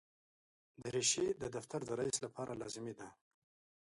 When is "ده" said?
2.99-3.07